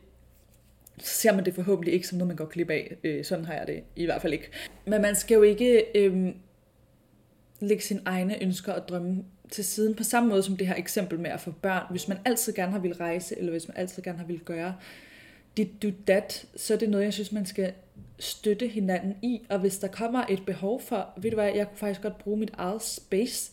[1.02, 2.96] så ser man det forhåbentlig ikke som noget, man går glip af.
[3.04, 4.50] Øh, sådan har jeg det i hvert fald ikke.
[4.86, 6.28] Men man skal jo ikke øh,
[7.60, 11.20] lægge sine egne ønsker og drømme til siden, på samme måde som det her eksempel
[11.20, 11.86] med at få børn.
[11.90, 14.74] Hvis man altid gerne har vil rejse, eller hvis man altid gerne har vil gøre
[15.56, 17.72] dit du dat, så er det noget, jeg synes, man skal
[18.18, 19.42] støtte hinanden i.
[19.48, 22.38] Og hvis der kommer et behov for, ved du hvad, jeg kunne faktisk godt bruge
[22.38, 23.52] mit eget space,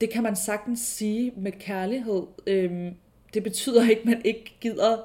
[0.00, 2.22] det kan man sagtens sige med kærlighed.
[2.46, 2.94] Øhm,
[3.34, 4.96] det betyder ikke, at man ikke gider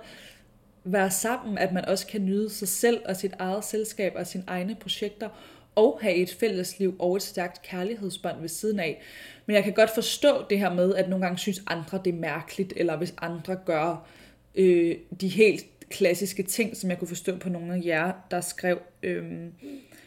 [0.84, 4.44] være sammen, at man også kan nyde sig selv og sit eget selskab og sine
[4.48, 5.30] egne projekter,
[5.76, 9.02] og have et fælles liv og et stærkt kærlighedsbånd ved siden af.
[9.46, 12.18] Men jeg kan godt forstå det her med, at nogle gange synes andre, det er
[12.18, 14.08] mærkeligt, eller hvis andre gør
[14.56, 18.80] øh, de helt klassiske ting, som jeg kunne forstå på nogle af jer, der skrev,
[19.04, 19.54] øhm,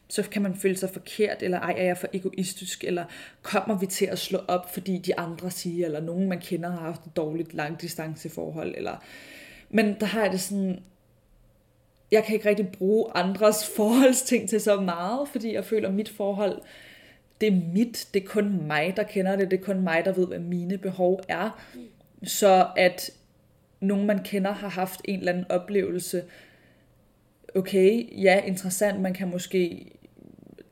[0.08, 3.04] så kan man føle sig forkert, eller ej, er jeg for egoistisk, eller
[3.42, 6.80] kommer vi til at slå op, fordi de andre siger, eller nogen man kender har
[6.80, 9.04] haft et dårligt langdistanceforhold, eller...
[9.70, 10.82] Men der har jeg det sådan,
[12.10, 16.08] jeg kan ikke rigtig bruge andres forholdsting til så meget, fordi jeg føler, at mit
[16.08, 16.62] forhold,
[17.40, 20.12] det er mit, det er kun mig, der kender det, det er kun mig, der
[20.12, 21.60] ved, hvad mine behov er.
[22.22, 23.10] Så at
[23.80, 26.22] nogen, man kender, har haft en eller anden oplevelse,
[27.54, 29.86] okay, ja, interessant, man kan måske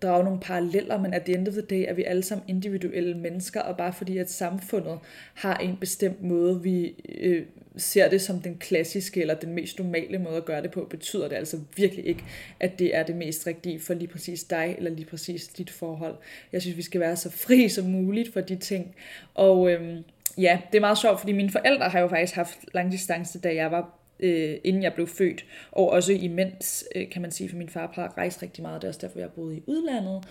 [0.03, 3.19] drage nogle paralleller, men at the end of the day er vi alle sammen individuelle
[3.19, 4.99] mennesker, og bare fordi at samfundet
[5.35, 10.19] har en bestemt måde, vi øh, ser det som den klassiske eller den mest normale
[10.19, 12.25] måde at gøre det på, betyder det altså virkelig ikke,
[12.61, 16.17] at det er det mest rigtige for lige præcis dig eller lige præcis dit forhold.
[16.53, 18.95] Jeg synes, vi skal være så fri som muligt for de ting.
[19.35, 19.97] Og Øh,
[20.39, 23.71] ja, det er meget sjovt, fordi mine forældre har jo faktisk haft langdistance, da jeg
[23.71, 27.69] var øh, inden jeg blev født, og også imens, øh, kan man sige, for min
[27.69, 30.25] far plejer at rejse rigtig meget, det er også derfor, jeg boede i udlandet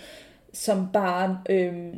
[0.54, 1.94] som barn, øh,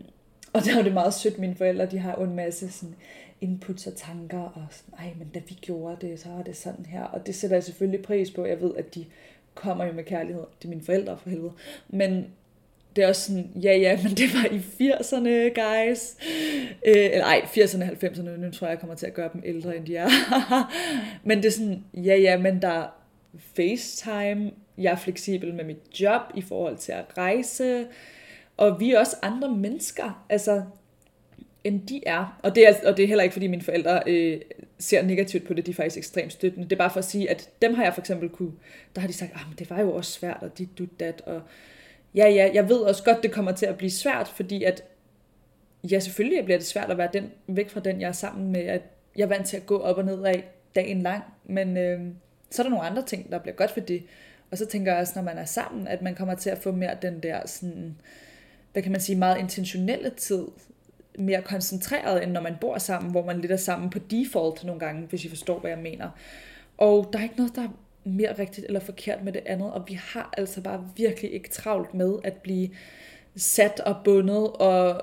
[0.53, 2.95] og der var det meget sødt, mine forældre, de har jo en masse sådan,
[3.41, 6.85] inputs og tanker, og sådan, ej, men da vi gjorde det, så var det sådan
[6.85, 9.05] her, og det sætter jeg selvfølgelig pris på, jeg ved, at de
[9.55, 11.51] kommer jo med kærlighed, det er mine forældre for helvede,
[11.89, 12.25] men
[12.95, 16.15] det er også sådan, ja ja, men det var i 80'erne, guys.
[16.87, 19.77] Øh, eller ej, 80'erne, 90'erne, nu tror jeg, jeg kommer til at gøre dem ældre,
[19.77, 20.09] end de er.
[21.27, 22.87] men det er sådan, ja ja, men der er
[23.55, 27.87] FaceTime, jeg er fleksibel med mit job i forhold til at rejse,
[28.57, 30.25] og vi er også andre mennesker.
[30.29, 30.61] Altså,
[31.63, 32.39] end de er.
[32.43, 34.41] Og det er, og det er heller ikke, fordi mine forældre øh,
[34.79, 35.65] ser negativt på det.
[35.65, 36.69] De er faktisk ekstremt støttende.
[36.69, 38.51] Det er bare for at sige, at dem har jeg for eksempel kunne...
[38.95, 41.21] Der har de sagt, ah, at det var jo også svært, og dit, du, dat.
[41.25, 41.41] Og
[42.15, 44.83] ja, ja, jeg ved også godt, det kommer til at blive svært, fordi at...
[45.91, 48.61] Ja, selvfølgelig bliver det svært at være den, væk fra den, jeg er sammen med.
[48.61, 48.81] At
[49.15, 50.43] jeg er vant til at gå op og ned af
[50.75, 51.23] dagen lang.
[51.45, 52.01] Men øh,
[52.51, 54.03] så er der nogle andre ting, der bliver godt for det.
[54.51, 56.71] Og så tænker jeg også, når man er sammen, at man kommer til at få
[56.71, 57.95] mere den der sådan,
[58.73, 60.45] hvad kan man sige, meget intentionelle tid,
[61.17, 64.79] mere koncentreret, end når man bor sammen, hvor man lidt er sammen på default nogle
[64.79, 66.09] gange, hvis I forstår, hvad jeg mener.
[66.77, 67.67] Og der er ikke noget, der
[68.03, 71.93] mere rigtigt eller forkert med det andet, og vi har altså bare virkelig ikke travlt
[71.93, 72.69] med at blive
[73.35, 75.01] sat og bundet og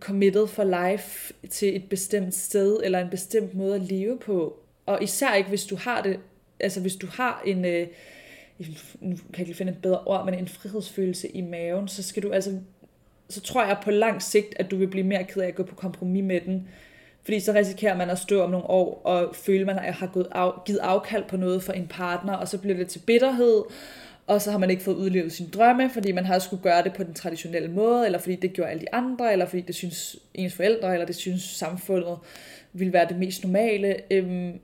[0.00, 4.60] committed for life til et bestemt sted eller en bestemt måde at leve på.
[4.86, 6.20] Og især ikke, hvis du har det,
[6.60, 7.86] altså hvis du har en, øh,
[9.00, 12.22] nu kan jeg ikke finde et bedre ord, men en frihedsfølelse i maven, så skal
[12.22, 12.58] du altså,
[13.28, 15.62] så tror jeg på lang sigt, at du vil blive mere ked af at gå
[15.62, 16.68] på kompromis med den.
[17.26, 20.28] Fordi så risikerer man at stå om nogle år og føle, at man har gået
[20.32, 23.62] af, givet afkald på noget for en partner, og så bliver det til bitterhed,
[24.26, 26.92] og så har man ikke fået udlevet sine drømme, fordi man har skulle gøre det
[26.94, 30.16] på den traditionelle måde, eller fordi det gjorde alle de andre, eller fordi det synes
[30.34, 32.18] ens forældre, eller det synes samfundet
[32.72, 33.96] ville være det mest normale.
[34.10, 34.60] Øhm,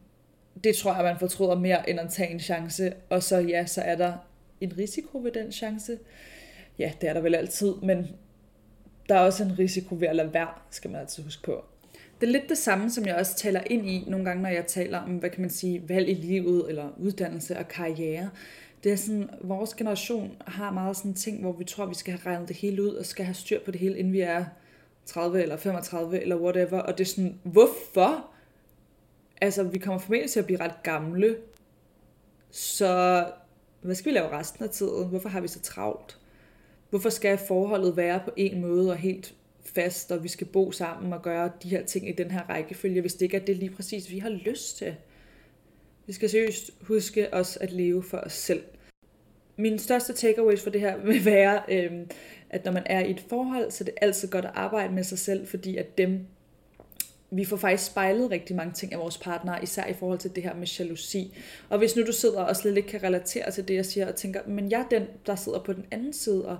[0.65, 2.93] det tror jeg, man fortryder mere, end at tage en chance.
[3.11, 4.13] Og så ja, så er der
[4.61, 5.99] en risiko ved den chance.
[6.79, 8.09] Ja, det er der vel altid, men
[9.09, 11.65] der er også en risiko ved at lade være, skal man altid huske på.
[12.23, 14.67] Det er lidt det samme, som jeg også taler ind i nogle gange, når jeg
[14.67, 18.31] taler om, hvad kan man sige, valg i livet, eller uddannelse og karriere.
[18.85, 22.33] Det er sådan, vores generation har meget sådan ting, hvor vi tror, vi skal have
[22.33, 24.45] regnet det hele ud, og skal have styr på det hele, inden vi er
[25.07, 26.79] 30 eller 35 eller whatever.
[26.79, 28.31] Og det er sådan, hvorfor?
[29.41, 31.37] altså, vi kommer formentlig til at blive ret gamle,
[32.51, 33.27] så
[33.81, 35.09] hvad skal vi lave resten af tiden?
[35.09, 36.19] Hvorfor har vi så travlt?
[36.91, 41.13] Hvorfor skal forholdet være på en måde og helt fast, og vi skal bo sammen
[41.13, 43.71] og gøre de her ting i den her rækkefølge, hvis det ikke er det lige
[43.71, 44.95] præcis, vi har lyst til?
[46.07, 48.63] Vi skal seriøst huske os at leve for os selv.
[49.57, 52.11] Min største takeaways for det her vil være, øhm,
[52.51, 55.05] at når man er i et forhold, så er det altid godt at arbejde med
[55.05, 56.27] sig selv, fordi at dem,
[57.31, 60.43] vi får faktisk spejlet rigtig mange ting af vores partnere, især i forhold til det
[60.43, 61.37] her med jalousi.
[61.69, 64.15] Og hvis nu du sidder og slet ikke kan relatere til det, jeg siger, og
[64.17, 66.59] tænker, men jeg er den, der sidder på den anden side, og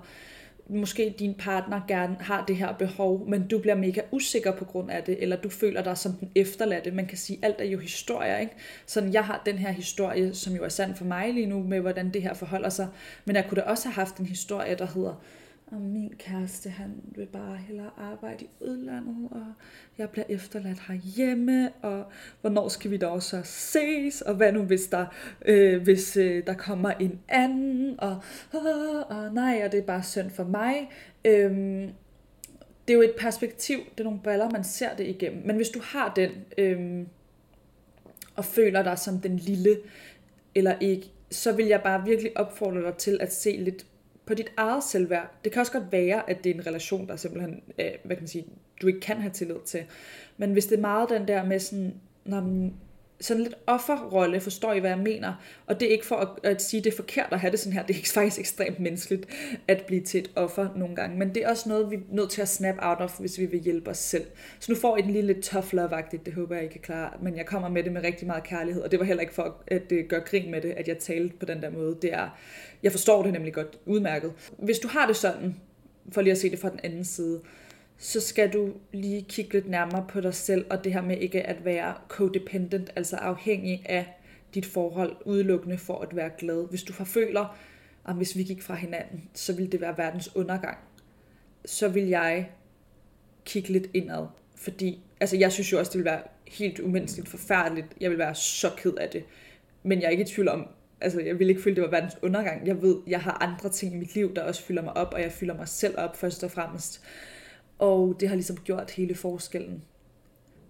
[0.69, 4.91] måske din partner gerne har det her behov, men du bliver mega usikker på grund
[4.91, 6.91] af det, eller du føler dig som den efterladte.
[6.91, 8.53] Man kan sige, alt er jo historie, ikke?
[8.85, 11.79] Sådan, jeg har den her historie, som jo er sand for mig lige nu, med
[11.79, 12.87] hvordan det her forholder sig,
[13.25, 15.21] men jeg kunne da også have haft en historie, der hedder,
[15.67, 19.45] og min kæreste, han vil bare hellere arbejde i udlandet, og
[19.97, 22.05] jeg bliver efterladt herhjemme, og
[22.41, 25.05] hvornår skal vi da også ses, og hvad nu hvis der,
[25.45, 28.17] øh, hvis øh, der kommer en anden, og,
[28.53, 30.89] øh, og nej, og det er bare synd for mig.
[31.25, 31.89] Øhm,
[32.87, 35.45] det er jo et perspektiv, det er nogle baller, man ser det igennem.
[35.45, 37.07] Men hvis du har den, øhm,
[38.35, 39.77] og føler dig som den lille,
[40.55, 43.85] eller ikke, så vil jeg bare virkelig opfordre dig til at se lidt
[44.25, 45.31] på dit eget selvværd.
[45.43, 48.23] Det kan også godt være, at det er en relation, der simpelthen, øh, hvad kan
[48.23, 48.45] man sige,
[48.81, 49.83] du ikke kan have tillid til.
[50.37, 51.93] Men hvis det er meget den der med sådan,
[52.25, 52.69] når,
[53.21, 55.33] sådan lidt offerrolle, forstår I, hvad jeg mener?
[55.67, 57.59] Og det er ikke for at, at sige, at det er forkert at have det
[57.59, 57.85] sådan her.
[57.85, 59.25] Det er faktisk ekstremt menneskeligt
[59.67, 61.17] at blive til et offer nogle gange.
[61.17, 63.45] Men det er også noget, vi er nødt til at snap out of, hvis vi
[63.45, 64.25] vil hjælpe os selv.
[64.59, 66.23] Så nu får I den lige lidt tough love -agtigt.
[66.25, 67.09] Det håber jeg, I kan klare.
[67.21, 68.81] Men jeg kommer med det med rigtig meget kærlighed.
[68.81, 70.97] Og det var heller ikke for at øh, det gør grin med det, at jeg
[70.97, 71.97] talte på den der måde.
[72.01, 72.29] Det er,
[72.83, 74.33] jeg forstår det nemlig godt udmærket.
[74.57, 75.55] Hvis du har det sådan,
[76.11, 77.41] for lige at se det fra den anden side,
[77.97, 81.43] så skal du lige kigge lidt nærmere på dig selv, og det her med ikke
[81.43, 84.19] at være codependent, altså afhængig af
[84.53, 86.69] dit forhold udelukkende for at være glad.
[86.69, 87.57] Hvis du forføler,
[88.07, 90.77] at hvis vi gik fra hinanden, så ville det være verdens undergang,
[91.65, 92.49] så vil jeg
[93.45, 94.27] kigge lidt indad.
[94.55, 97.87] Fordi, altså jeg synes jo også, det vil være helt umenneskeligt forfærdeligt.
[98.01, 99.23] Jeg vil være så ked af det.
[99.83, 100.67] Men jeg er ikke i tvivl om,
[101.01, 102.67] altså jeg vil ikke føle, det var verdens undergang.
[102.67, 105.21] Jeg ved, jeg har andre ting i mit liv, der også fylder mig op, og
[105.21, 107.03] jeg fylder mig selv op først og fremmest.
[107.79, 109.83] Og det har ligesom gjort hele forskellen.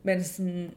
[0.04, 0.72] Men sådan,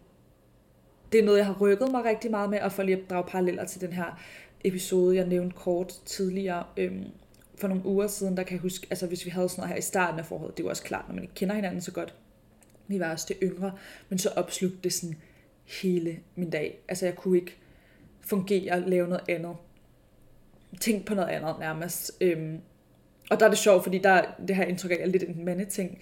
[1.12, 3.24] det er noget, jeg har rykket mig rigtig meget med, og for lige at drage
[3.28, 4.20] paralleller til den her
[4.64, 7.04] episode, jeg nævnte kort tidligere, øhm,
[7.56, 9.78] for nogle uger siden, der kan jeg huske, altså hvis vi havde sådan noget her
[9.78, 12.14] i starten af forholdet, det var også klart, når man ikke kender hinanden så godt,
[12.88, 13.72] vi var også det yngre,
[14.08, 15.16] men så opslugte det sådan
[15.64, 16.78] hele min dag.
[16.88, 17.56] Altså jeg kunne ikke
[18.20, 19.56] fungere, lave noget andet.
[20.80, 22.12] Tænk på noget andet nærmest.
[22.20, 22.60] Øhm,
[23.30, 25.98] og der er det sjovt, fordi der, det her indtryk af er lidt en mandeting.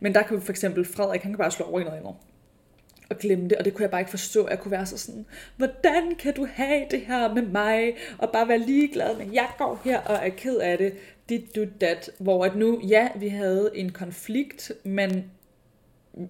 [0.00, 2.14] Men der kan for eksempel Frederik, han kan bare slå over i noget andet.
[3.10, 4.48] Og glemme det, og det kunne jeg bare ikke forstå.
[4.48, 7.96] Jeg kunne være så sådan, hvordan kan du have det her med mig?
[8.18, 10.94] Og bare være ligeglad, med, jeg går her og er ked af det.
[11.28, 12.10] Dit, du, dat.
[12.18, 15.30] Hvor at nu, ja, vi havde en konflikt, men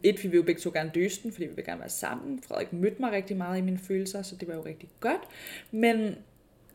[0.03, 2.43] et, vi vil jo begge to gerne løse den, fordi vi vil gerne være sammen.
[2.49, 5.21] Frederik mødte mig rigtig meget i mine følelser, så det var jo rigtig godt.
[5.71, 6.17] Men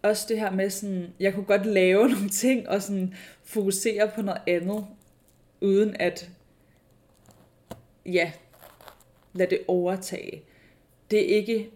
[0.01, 4.21] også det her med sådan, jeg kunne godt lave nogle ting og sådan fokusere på
[4.21, 4.85] noget andet,
[5.61, 6.29] uden at,
[8.05, 8.31] ja,
[9.33, 10.43] lade det overtage.
[11.11, 11.69] Det er ikke,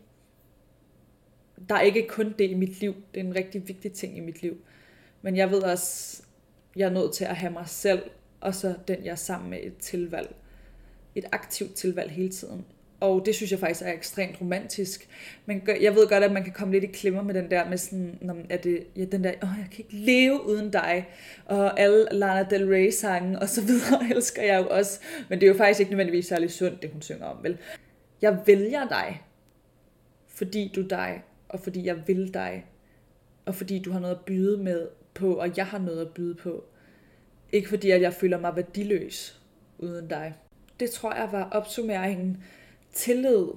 [1.69, 2.95] der er ikke kun det i mit liv.
[3.13, 4.57] Det er en rigtig vigtig ting i mit liv.
[5.21, 6.23] Men jeg ved også,
[6.75, 8.03] jeg er nødt til at have mig selv,
[8.41, 10.36] og så den, jeg er sammen med et tilvalg.
[11.15, 12.65] Et aktivt tilvalg hele tiden.
[13.04, 15.08] Og det synes jeg faktisk er ekstremt romantisk.
[15.46, 17.78] Men jeg ved godt, at man kan komme lidt i klemmer med den der, med
[17.78, 21.08] sådan, når er det, ja, den der, åh, jeg kan ikke leve uden dig,
[21.46, 25.00] og alle Lana Del Rey sange og så videre, elsker jeg jo også.
[25.30, 27.58] Men det er jo faktisk ikke nødvendigvis særlig sundt, det hun synger om, vel?
[28.22, 29.22] Jeg vælger dig,
[30.28, 32.66] fordi du er dig, og fordi jeg vil dig,
[33.46, 36.36] og fordi du har noget at byde med på, og jeg har noget at byde
[36.36, 36.63] på.
[37.52, 39.42] Ikke fordi, at jeg føler mig værdiløs
[39.78, 40.34] uden dig.
[40.80, 42.44] Det tror jeg var opsummeringen
[42.93, 43.47] tillid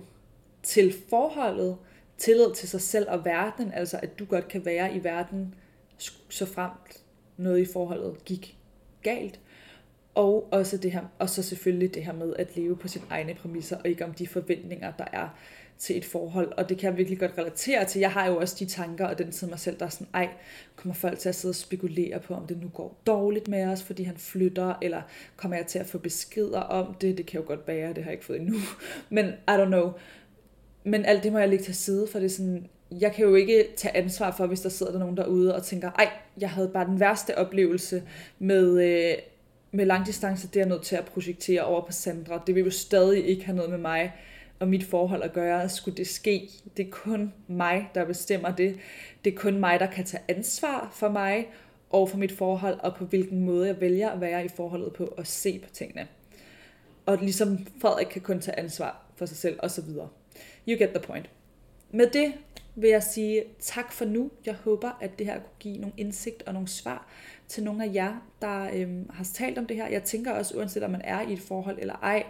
[0.63, 1.77] til forholdet,
[2.19, 5.55] tillid til sig selv og verden, altså at du godt kan være i verden,
[6.29, 7.03] så fremt
[7.37, 8.57] noget i forholdet gik
[9.03, 9.41] galt.
[10.15, 13.35] Og også det her, og så selvfølgelig det her med at leve på sine egne
[13.35, 15.29] præmisser, og ikke om de forventninger, der er
[15.79, 18.01] til et forhold, og det kan jeg virkelig godt relatere til.
[18.01, 20.29] Jeg har jo også de tanker og den tid mig selv, der er sådan, ej,
[20.77, 23.83] kommer folk til at sidde og spekulere på, om det nu går dårligt med os,
[23.83, 25.03] fordi han flytter, eller
[25.37, 27.19] kommer jeg til at få beskeder om det?
[27.19, 28.57] Det kan jo godt være, det har jeg ikke fået endnu.
[29.09, 29.93] Men I don't know.
[30.85, 33.35] Men alt det må jeg lægge til side, for det er sådan, jeg kan jo
[33.35, 36.11] ikke tage ansvar for, hvis der sidder der nogen derude og tænker, ej,
[36.41, 38.03] jeg havde bare den værste oplevelse
[38.39, 39.15] med, øh,
[39.73, 42.43] med langdistance, det er jeg nødt til at projektere over på Sandra.
[42.47, 44.13] Det vil jo stadig ikke have noget med mig
[44.61, 46.51] og mit forhold at gøre, skulle det ske.
[46.77, 48.79] Det er kun mig, der bestemmer det.
[49.25, 51.49] Det er kun mig, der kan tage ansvar for mig
[51.91, 55.05] og for mit forhold, og på hvilken måde jeg vælger at være i forholdet på
[55.05, 56.09] og se på tingene.
[57.07, 60.09] Og ligesom Frederik kan kun tage ansvar for sig selv, og så videre.
[60.69, 61.31] You get the point.
[61.91, 62.33] Med det
[62.75, 64.31] vil jeg sige tak for nu.
[64.47, 67.09] Jeg håber, at det her kunne give nogle indsigt og nogle svar
[67.49, 69.89] til nogle af jer, der øhm, har talt om det her.
[69.89, 72.25] Jeg tænker også, uanset om man er i et forhold eller ej,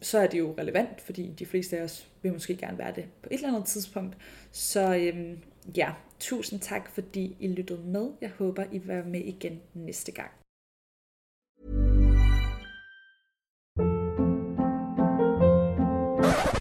[0.00, 3.04] så er det jo relevant, fordi de fleste af os vil måske gerne være det
[3.22, 4.16] på et eller andet tidspunkt.
[4.52, 5.38] Så øhm,
[5.76, 8.10] ja, tusind tak, fordi I lyttede med.
[8.20, 10.30] Jeg håber, I vil være med igen næste gang.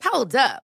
[0.03, 0.66] Hold up.